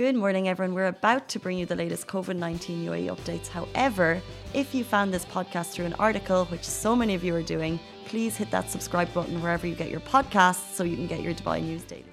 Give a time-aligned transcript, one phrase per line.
[0.00, 0.74] Good morning, everyone.
[0.74, 3.48] We're about to bring you the latest COVID 19 UAE updates.
[3.48, 4.22] However,
[4.54, 7.78] if you found this podcast through an article, which so many of you are doing,
[8.06, 11.34] please hit that subscribe button wherever you get your podcasts so you can get your
[11.34, 12.06] Dubai news daily.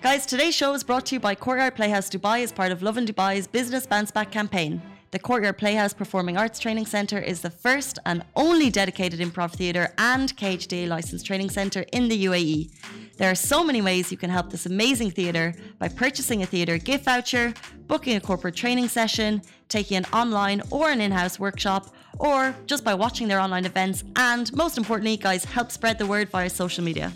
[0.00, 3.04] Guys, today's show is brought to you by Courtyard Playhouse Dubai as part of Lovin
[3.04, 4.80] Dubai's Business Bounce Back campaign.
[5.10, 9.92] The Courtyard Playhouse Performing Arts Training Centre is the first and only dedicated improv theatre
[9.98, 12.70] and KHDA licensed training centre in the UAE.
[13.16, 16.78] There are so many ways you can help this amazing theatre by purchasing a theatre
[16.78, 17.54] gift voucher,
[17.86, 22.82] booking a corporate training session, taking an online or an in house workshop, or just
[22.82, 26.82] by watching their online events, and most importantly, guys, help spread the word via social
[26.82, 27.12] media.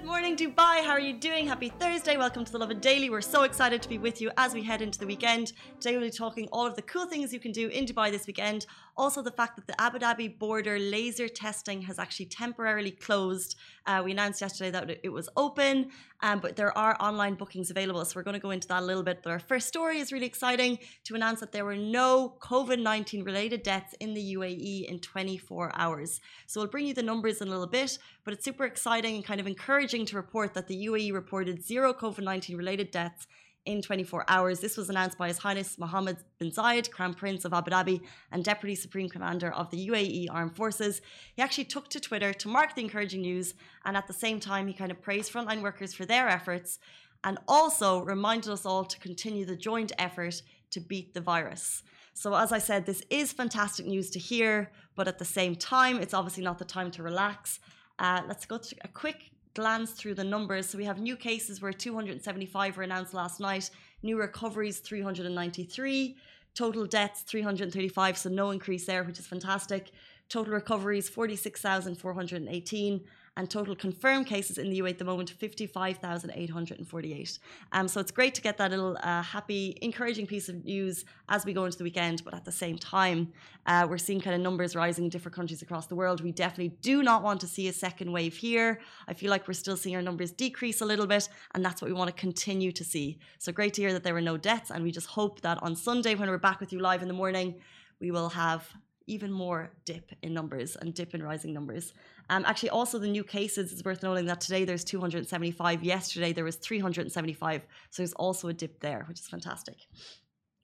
[0.00, 0.82] Good morning, Dubai.
[0.82, 1.46] How are you doing?
[1.46, 2.16] Happy Thursday.
[2.16, 3.10] Welcome to the Lovin Daily.
[3.10, 5.52] We're so excited to be with you as we head into the weekend.
[5.78, 8.26] Today, we'll be talking all of the cool things you can do in Dubai this
[8.26, 8.66] weekend.
[9.00, 13.56] Also, the fact that the Abu Dhabi border laser testing has actually temporarily closed.
[13.86, 15.88] Uh, we announced yesterday that it was open,
[16.20, 18.04] um, but there are online bookings available.
[18.04, 19.22] So, we're going to go into that a little bit.
[19.22, 23.24] But our first story is really exciting to announce that there were no COVID 19
[23.24, 26.20] related deaths in the UAE in 24 hours.
[26.46, 29.24] So, we'll bring you the numbers in a little bit, but it's super exciting and
[29.24, 33.26] kind of encouraging to report that the UAE reported zero COVID 19 related deaths
[33.66, 34.60] in 24 hours.
[34.60, 38.00] This was announced by His Highness Mohammed bin Zayed, Crown Prince of Abu Dhabi
[38.32, 41.00] and Deputy Supreme Commander of the UAE Armed Forces.
[41.34, 44.66] He actually took to Twitter to mark the encouraging news, and at the same time,
[44.66, 46.78] he kind of praised frontline workers for their efforts
[47.22, 51.82] and also reminded us all to continue the joint effort to beat the virus.
[52.14, 56.00] So, as I said, this is fantastic news to hear, but at the same time,
[56.00, 57.60] it's obviously not the time to relax.
[57.98, 60.68] Uh, let's go to a quick glance through the numbers.
[60.68, 63.70] So we have new cases where 275 were announced last night,
[64.02, 66.16] new recoveries 393,
[66.54, 69.90] total deaths 335, so no increase there, which is fantastic.
[70.30, 73.00] Total recoveries 46,418
[73.36, 77.38] and total confirmed cases in the UAE at the moment 55,848.
[77.72, 81.44] Um, so it's great to get that little uh, happy, encouraging piece of news as
[81.44, 82.22] we go into the weekend.
[82.24, 83.32] But at the same time,
[83.66, 86.20] uh, we're seeing kind of numbers rising in different countries across the world.
[86.20, 88.78] We definitely do not want to see a second wave here.
[89.08, 91.88] I feel like we're still seeing our numbers decrease a little bit, and that's what
[91.88, 93.18] we want to continue to see.
[93.38, 95.74] So great to hear that there were no deaths, and we just hope that on
[95.74, 97.56] Sunday when we're back with you live in the morning,
[98.00, 98.72] we will have
[99.06, 101.92] even more dip in numbers and dip in rising numbers.
[102.28, 105.82] Um, actually, also the new cases is worth noting that today there's 275.
[105.82, 107.62] Yesterday there was 375.
[107.90, 109.76] So there's also a dip there, which is fantastic.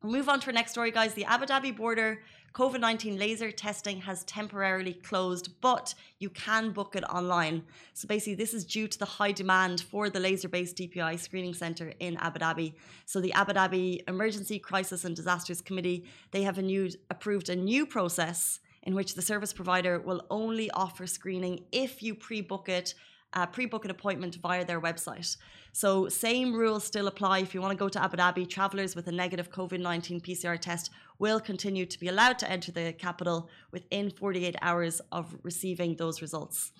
[0.02, 1.14] We'll move on to our next story, guys.
[1.14, 2.22] The Abu Dhabi border
[2.56, 7.62] COVID 19 laser testing has temporarily closed, but you can book it online.
[7.92, 11.52] So basically, this is due to the high demand for the laser based DPI screening
[11.52, 12.72] center in Abu Dhabi.
[13.04, 17.56] So the Abu Dhabi Emergency Crisis and Disasters Committee, they have a new, approved a
[17.56, 22.70] new process in which the service provider will only offer screening if you pre book
[22.70, 22.94] it.
[23.36, 25.36] Uh, pre-book an appointment via their website.
[25.72, 27.40] So same rules still apply.
[27.40, 30.90] If you want to go to Abu Dhabi, travelers with a negative COVID-19 PCR test
[31.18, 36.22] will continue to be allowed to enter the capital within 48 hours of receiving those
[36.22, 36.72] results.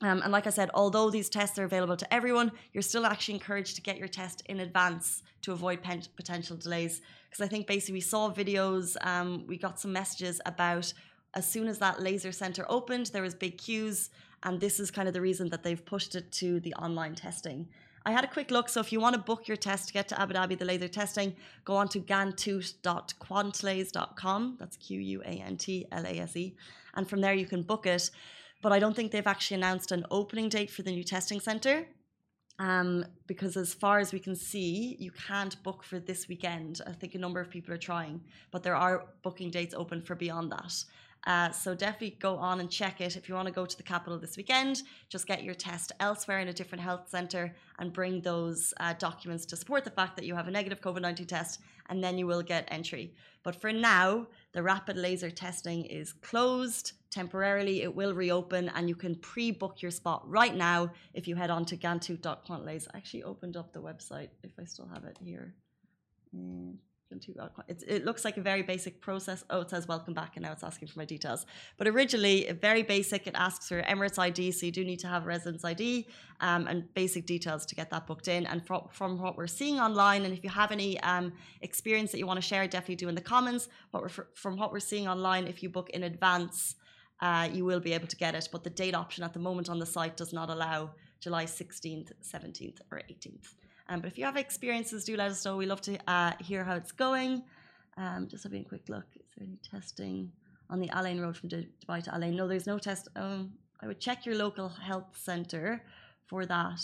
[0.00, 3.34] Um, and like I said, although these tests are available to everyone, you're still actually
[3.34, 5.80] encouraged to get your test in advance to avoid
[6.16, 7.00] potential delays.
[7.28, 10.92] Because I think basically we saw videos, um, we got some messages about
[11.34, 14.10] as soon as that laser center opened, there was big queues,
[14.44, 17.68] and this is kind of the reason that they've pushed it to the online testing.
[18.06, 20.08] I had a quick look, so if you want to book your test to get
[20.08, 21.34] to Abu Dhabi, the laser testing,
[21.64, 24.56] go on to gantut.quantlase.com.
[24.60, 26.54] That's Q U A N T L A S E.
[26.94, 28.10] And from there you can book it.
[28.60, 31.86] But I don't think they've actually announced an opening date for the new testing center.
[32.58, 36.82] Um, because as far as we can see, you can't book for this weekend.
[36.86, 38.20] I think a number of people are trying,
[38.52, 40.84] but there are booking dates open for beyond that.
[41.26, 43.16] Uh, so definitely go on and check it.
[43.16, 46.40] If you want to go to the capital this weekend, just get your test elsewhere
[46.40, 50.26] in a different health centre and bring those uh, documents to support the fact that
[50.26, 53.14] you have a negative COVID 19 test, and then you will get entry.
[53.42, 57.82] But for now, the rapid laser testing is closed temporarily.
[57.82, 61.50] It will reopen, and you can pre book your spot right now if you head
[61.50, 62.86] on to gantut.quantlase.
[62.92, 65.54] I actually opened up the website if I still have it here.
[66.36, 66.76] Mm
[67.86, 69.44] it looks like a very basic process.
[69.50, 71.46] Oh, it says welcome back, and now it's asking for my details.
[71.76, 73.26] But originally, very basic.
[73.26, 76.06] It asks for Emirates ID, so you do need to have a residence ID
[76.40, 78.46] um, and basic details to get that booked in.
[78.46, 82.18] And from, from what we're seeing online, and if you have any um, experience that
[82.18, 83.68] you want to share, definitely do in the comments.
[83.92, 86.76] We're, from what we're seeing online, if you book in advance,
[87.20, 88.48] uh, you will be able to get it.
[88.50, 90.90] But the date option at the moment on the site does not allow
[91.20, 93.54] July 16th, 17th, or 18th.
[93.88, 95.56] Um, but if you have experiences, do let us know.
[95.56, 97.42] We love to uh, hear how it's going.
[97.96, 99.06] Um, just having a quick look.
[99.14, 100.32] Is there any testing
[100.70, 102.36] on the Al Ain Road from Dubai to Al Ain?
[102.36, 103.08] No, there's no test.
[103.14, 105.82] Um, I would check your local health centre
[106.26, 106.80] for that.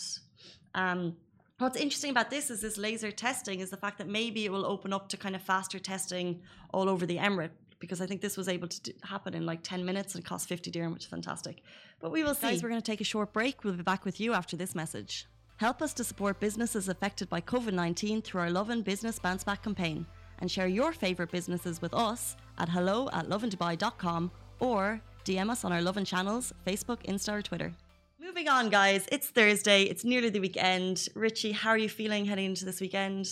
[0.75, 1.17] Um,
[1.61, 4.65] What's interesting about this is this laser testing is the fact that maybe it will
[4.65, 6.41] open up to kind of faster testing
[6.73, 7.51] all over the emirate
[7.81, 10.49] because I think this was able to do, happen in like 10 minutes and cost
[10.49, 11.63] 50 dirham, which is fantastic.
[12.01, 12.47] But we will see.
[12.49, 13.63] Guys, we're going to take a short break.
[13.63, 15.27] We'll be back with you after this message.
[15.61, 19.63] Help us to support businesses affected by COVID 19 through our Lovin Business Bounce Back
[19.63, 20.07] campaign
[20.39, 24.31] and share your favourite businesses with us at hello at lovindubai.com
[24.61, 27.75] or DM us on our Lovin channels, Facebook, Insta, or Twitter.
[28.19, 29.07] Moving on, guys.
[29.13, 29.83] It's Thursday.
[29.83, 31.07] It's nearly the weekend.
[31.15, 33.27] Richie, how are you feeling heading into this weekend?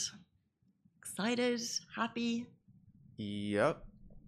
[0.99, 1.63] Excited?
[1.97, 2.45] Happy?
[3.17, 3.79] Yep,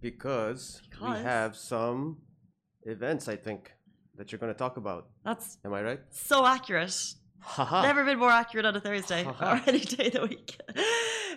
[0.01, 1.19] because, Because?
[1.19, 2.17] we have some
[2.81, 3.71] events, I think,
[4.17, 5.09] that you're going to talk about.
[5.23, 5.99] That's Am I right?
[6.09, 6.95] so accurate.
[7.41, 7.81] Haha.
[7.81, 10.59] Never been more accurate on a Thursday or any day of the week.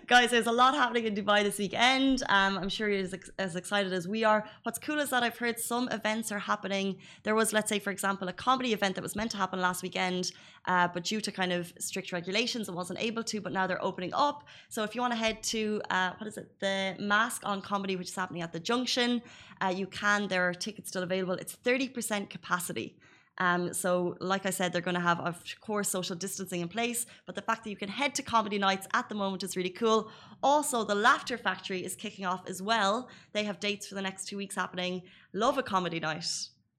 [0.07, 2.23] Guys, there's a lot happening in Dubai this weekend.
[2.29, 4.45] Um, I'm sure you're as, ex- as excited as we are.
[4.65, 6.99] What's cool is that I've heard some events are happening.
[7.23, 9.83] There was, let's say, for example, a comedy event that was meant to happen last
[9.83, 10.33] weekend,
[10.67, 13.41] uh, but due to kind of strict regulations, it wasn't able to.
[13.41, 14.45] But now they're opening up.
[14.69, 17.97] So if you want to head to uh, what is it, the Mask on Comedy,
[17.97, 19.23] which is happening at the Junction,
[19.63, 20.29] uh, you can.
[20.29, 21.35] There are tickets still available.
[21.35, 22.97] It's 30% capacity.
[23.39, 27.07] Um, so, like I said, they're going to have, of course, social distancing in place.
[27.27, 29.71] But the fact that you can head to comedy nights at the moment is really
[29.71, 30.11] cool.
[30.43, 33.09] Also, the Laughter Factory is kicking off as well.
[33.33, 35.03] They have dates for the next two weeks happening.
[35.33, 36.27] Love a comedy night.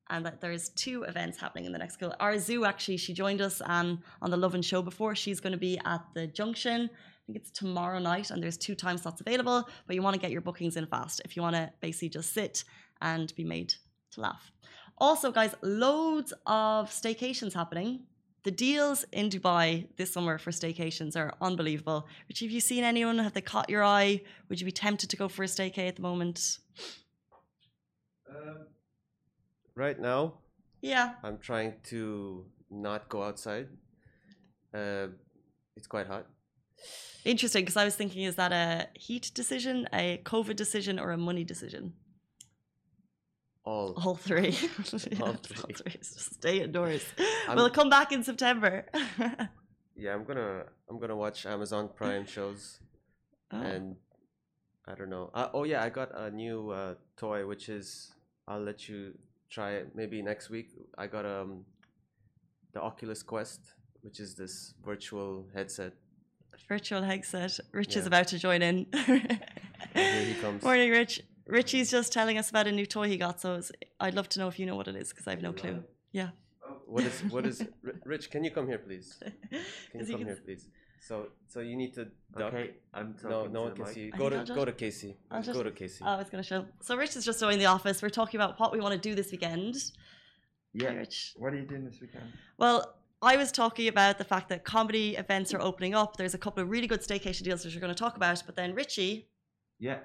[0.10, 2.16] And that there's two events happening in the next couple.
[2.20, 5.16] Arzu actually, she joined us um, on the Lovin Show before.
[5.16, 6.90] She's going to be at the Junction.
[6.94, 9.68] I think it's tomorrow night, and there's two time slots available.
[9.88, 12.34] But you want to get your bookings in fast if you want to basically just
[12.34, 12.64] sit
[13.02, 13.74] and be made
[14.12, 14.52] to laugh.
[14.98, 18.02] Also, guys, loads of staycations happening.
[18.44, 22.08] The deals in Dubai this summer for staycations are unbelievable.
[22.28, 23.18] Which, have you seen anyone?
[23.18, 24.22] Have they caught your eye?
[24.50, 26.60] Would you be tempted to go for a staycay at the moment?
[29.76, 30.36] Right now,
[30.82, 31.16] Yeah.
[31.24, 33.68] I'm trying to not go outside.
[34.74, 35.08] Uh,
[35.76, 36.28] it's quite hot.
[37.26, 41.18] Interesting, because I was thinking, is that a heat decision, a COVID decision, or a
[41.18, 41.94] money decision?
[43.66, 43.94] All.
[44.04, 44.56] All three.
[45.20, 45.74] All All three.
[45.74, 45.98] three.
[46.02, 47.04] Stay indoors.
[47.48, 48.86] I'm- We'll come back in September.
[49.98, 52.80] Yeah, I'm gonna I'm gonna watch Amazon Prime shows
[53.54, 53.62] Oh.
[53.62, 53.96] and
[54.86, 55.32] I don't know.
[55.34, 58.12] Uh, oh yeah, I got a new uh, toy which is
[58.46, 59.14] I'll let you
[59.50, 60.68] try it maybe next week.
[60.98, 61.64] I got um
[62.74, 63.62] the Oculus Quest,
[64.02, 65.94] which is this virtual headset.
[66.68, 67.58] Virtual headset.
[67.72, 68.88] Rich is about to join in.
[69.06, 70.62] here he comes.
[70.70, 71.22] Morning, Rich.
[71.48, 74.40] Richie's just telling us about a new toy he got, so it's- I'd love to
[74.40, 75.84] know if you know what it is because I have no clue.
[76.12, 76.30] Yeah.
[76.68, 77.64] Oh, what is what is
[78.06, 78.32] Rich?
[78.32, 79.18] Can you come here, please?
[79.92, 80.68] Can you come can here, please?
[81.00, 82.06] So so you need to
[82.36, 82.54] duck.
[82.54, 83.94] Okay, I'm talking No, no to one the can mic.
[83.94, 84.12] see you.
[84.12, 85.18] Go to I'll go to Casey.
[85.30, 86.04] I'll Go just- to Casey.
[86.06, 86.66] Oh, it's going to show.
[86.82, 88.02] So Rich is just joining the office.
[88.02, 89.76] We're talking about what we want to do this weekend.
[90.74, 90.90] Yeah.
[90.90, 91.34] Hey, Rich.
[91.38, 92.26] What are you doing this weekend?
[92.58, 96.18] Well, I was talking about the fact that comedy events are opening up.
[96.18, 98.42] There's a couple of really good staycation deals which we're going to talk about.
[98.46, 99.28] But then Richie
[99.80, 100.00] Yeah,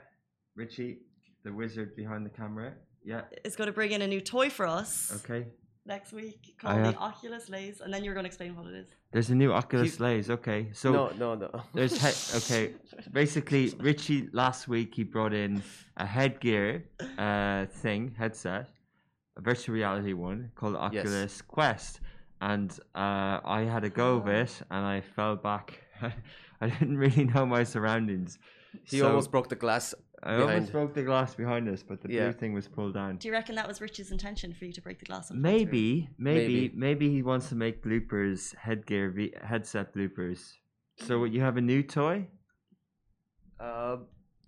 [0.55, 0.99] Richie,
[1.45, 2.73] the wizard behind the camera.
[3.03, 3.23] Yeah.
[3.45, 5.47] is going to bring in a new toy for us Okay.
[5.87, 7.81] next week called the have- Oculus Lays.
[7.81, 8.87] And then you're going to explain what it is.
[9.11, 10.29] There's a new Oculus He- Lays.
[10.29, 10.69] Okay.
[10.75, 11.63] So no, no, no.
[11.75, 12.75] there's he- okay.
[13.11, 15.63] Basically, Richie last week he brought in
[15.97, 16.85] a headgear
[17.19, 18.69] uh, thing, headset,
[19.39, 22.01] a virtual reality one called Oculus Quest,
[22.43, 25.81] and uh, I had a go of it, and I fell back.
[26.61, 28.39] I didn't really know my surroundings.
[28.85, 29.95] He So- almost broke the glass.
[30.23, 32.25] I almost broke the glass behind us, but the Yeah.
[32.25, 33.17] blue thing was pulled down.
[33.17, 35.31] Do you reckon that was Richie's intention for you to break the glass?
[35.31, 35.59] and fall through?
[35.65, 36.73] Maybe, maybe, Maybe.
[36.77, 40.53] maybe he wants to make bloopers, headgear, v- headset bloopers.
[40.99, 42.27] So you have a new toy
[43.59, 43.99] Uh,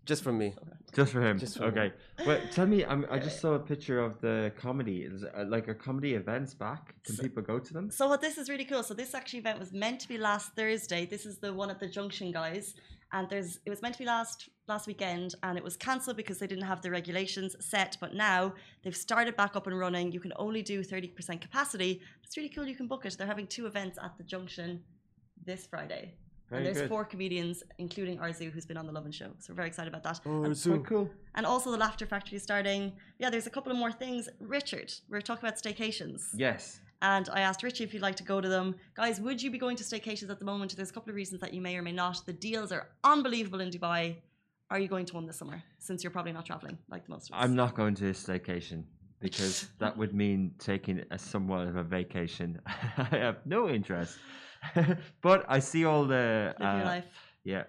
[0.04, 0.54] just for me.
[0.94, 1.38] just for him.
[1.38, 1.80] Just for me.
[1.80, 1.92] okay.
[2.26, 5.02] Well, tell me, I'm, I just saw a picture of the comedy.
[5.02, 6.94] Is uh, like a comedy events back?
[7.04, 7.90] Can So- people go to them?
[7.90, 8.82] So what this is really cool.
[8.82, 11.06] So this actually event was meant to be last Thursday.
[11.06, 12.74] This is the one at the Junction, guys.
[13.14, 16.38] And there's it was meant to be last last weekend, and it was cancelled because
[16.38, 17.96] they didn't have the regulations set.
[18.00, 20.12] But now they've started back up and running.
[20.12, 22.00] You can only do thirty percent capacity.
[22.24, 22.66] It's really cool.
[22.66, 23.16] You can book it.
[23.18, 24.82] They're having two events at the Junction
[25.44, 26.14] this Friday.
[26.48, 26.88] Very and there's good.
[26.90, 29.30] four comedians, including Arzu, who's been on the Lovin Show.
[29.38, 30.20] So we're very excited about that.
[30.26, 31.10] Oh, And- so cool.
[31.34, 32.92] and also the Laughter Factory is starting.
[33.18, 34.28] Yeah, there's a couple of more things.
[34.38, 36.28] Richard, we are talking about staycations.
[36.34, 36.80] Yes.
[37.02, 38.76] And I asked Richie if you'd like to go to them.
[38.94, 40.74] Guys, would you be going to staycations at the moment?
[40.76, 42.24] There's a couple of reasons that you may or may not.
[42.24, 44.16] The deals are unbelievable in Dubai.
[44.70, 45.60] Are you going to one this summer?
[45.80, 47.42] Since you're probably not traveling like most of us.
[47.42, 48.84] I'm not going to a staycation
[49.18, 52.60] because that would mean taking a somewhat of a vacation.
[52.66, 54.18] I have no interest.
[55.22, 57.04] but I see all the uh, life.
[57.42, 57.64] yeah,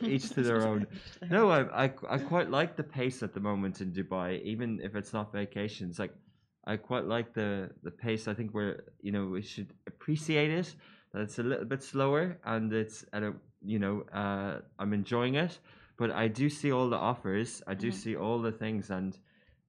[0.00, 0.86] each to their own.
[1.28, 4.94] No, I, I I quite like the pace at the moment in Dubai, even if
[4.94, 5.98] it's not vacations.
[5.98, 6.14] Like
[6.64, 8.28] I quite like the the pace.
[8.28, 10.74] I think we're you know we should appreciate it
[11.12, 15.34] that it's a little bit slower and it's at a you know uh, I'm enjoying
[15.36, 15.58] it,
[15.96, 17.62] but I do see all the offers.
[17.66, 17.94] I do Mhm.
[17.94, 19.16] see all the things and.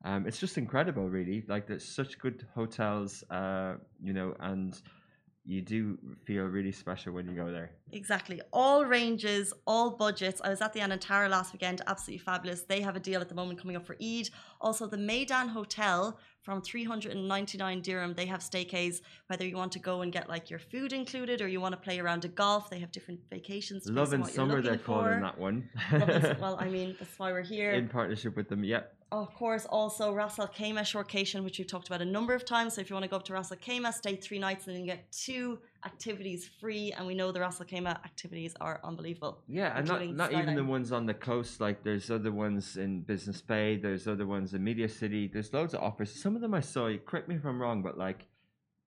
[0.04, 1.44] Um, it's just incredible, really.
[1.48, 4.74] Like there's such good hotels, uh, you know, and
[5.44, 7.72] you do feel really special when you go there.
[7.92, 8.42] Exactly.
[8.54, 10.40] All ranges, all budgets.
[10.44, 12.62] I was at the Anantara last weekend, absolutely fabulous.
[12.62, 14.30] They have a deal at the moment coming up for Eid.
[14.60, 20.02] Also, the Meydan Hotel from 399 dirham, they have staycays, whether you want to go
[20.02, 22.70] and get like your food included or you want to play around a golf.
[22.70, 23.88] They have different vacations.
[23.88, 25.70] Lovin summer, they're looking calling that one.
[25.92, 27.72] And- well, I mean, that's why we're here.
[27.72, 28.64] in partnership with them.
[28.64, 28.82] Oh,
[29.12, 32.76] of course, also Ras Al Khaimah shortcation, which we've talked about a number of times.
[32.76, 34.76] So if you want to go up to Ras Al Khaimah, stay three nights, and
[34.76, 36.94] then you get two activities free.
[36.94, 39.42] And we know the Ras Al Khaimah activities are unbelievable.
[39.48, 41.60] yeah, and not not even the ones on the coast.
[41.60, 43.76] Like there's other ones in Business Bay.
[43.76, 45.28] There's other ones in Media City.
[45.28, 46.12] There's loads of offers.
[46.14, 46.88] Some of them I saw.
[46.88, 48.28] You correct me if I'm wrong, but like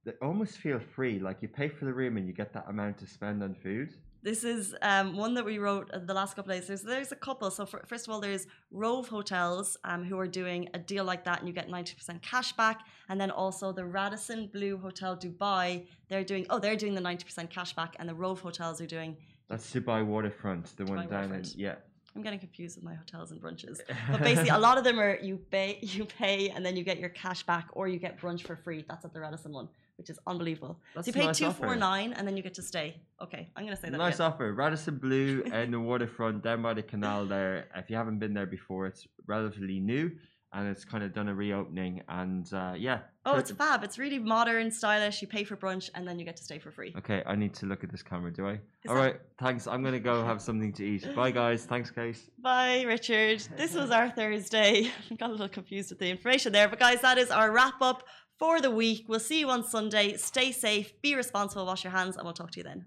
[0.04, 1.18] they almost feel free.
[1.18, 3.94] Like you pay for the room and you get that amount to spend on food.
[4.24, 6.66] This is um, one that we wrote uh, the last couple of days.
[6.66, 7.50] There's, there's a couple.
[7.50, 11.24] So for, first of all, there's Rove Hotels um, who are doing a deal like
[11.26, 12.86] that, and you get 90% cash back.
[13.10, 17.50] And then also the Radisson Blu Hotel Dubai, they're doing oh they're doing the 90%
[17.50, 19.14] cash back, and the Rove Hotels are doing.
[19.50, 21.74] That's Dubai Waterfront, the one Dubai down in yeah.
[22.16, 25.18] I'm getting confused with my hotels and brunches, but basically a lot of them are
[25.20, 28.42] you pay you pay and then you get your cash back, or you get brunch
[28.46, 28.86] for free.
[28.88, 30.80] That's at the Radisson one, which is unbelievable.
[30.94, 33.02] That's so you pay nice two four nine, and then you get to stay.
[33.22, 33.96] Okay, I'm gonna say that.
[33.96, 34.32] Nice again.
[34.32, 34.52] offer.
[34.52, 37.68] Radisson Blu in the waterfront down by the canal there.
[37.74, 40.10] If you haven't been there before, it's relatively new
[40.54, 42.00] and it's kind of done a reopening.
[42.08, 43.00] And uh, yeah.
[43.26, 43.82] Oh, it's fab.
[43.82, 45.20] It's really modern, stylish.
[45.20, 46.94] You pay for brunch and then you get to stay for free.
[46.96, 48.60] Okay, I need to look at this camera, do I?
[48.88, 49.66] All that- right, thanks.
[49.66, 51.14] I'm going to go have something to eat.
[51.14, 51.64] Bye, guys.
[51.64, 52.30] Thanks, Case.
[52.38, 53.40] Bye, Richard.
[53.56, 54.90] This was our Thursday.
[55.10, 56.68] I got a little confused with the information there.
[56.68, 58.04] But, guys, that is our wrap up
[58.38, 59.06] for the week.
[59.08, 60.16] We'll see you on Sunday.
[60.16, 62.86] Stay safe, be responsible, wash your hands, and we'll talk to you then.